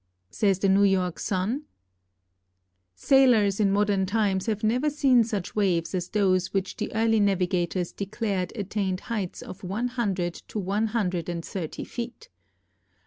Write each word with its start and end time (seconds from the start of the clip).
Says 0.31 0.57
the 0.57 0.67
New 0.67 0.81
York 0.81 1.19
Sun: 1.19 1.65
Sailors 2.95 3.59
in 3.59 3.71
modern 3.71 4.07
times 4.07 4.47
have 4.47 4.63
never 4.63 4.89
seen 4.89 5.23
such 5.23 5.55
waves 5.55 5.93
as 5.93 6.09
those 6.09 6.51
which 6.55 6.75
the 6.77 6.91
early 6.95 7.19
navigators 7.19 7.91
declared 7.91 8.51
attained 8.55 9.01
heights 9.13 9.43
of 9.43 9.63
one 9.63 9.89
hundred 9.89 10.33
to 10.47 10.57
one 10.57 10.87
hundred 10.87 11.29
and 11.29 11.45
thirty 11.45 11.83
feet. 11.83 12.29